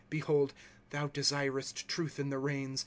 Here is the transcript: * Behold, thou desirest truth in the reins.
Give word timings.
* 0.05 0.09
Behold, 0.09 0.51
thou 0.89 1.09
desirest 1.09 1.87
truth 1.87 2.19
in 2.19 2.31
the 2.31 2.39
reins. 2.39 2.79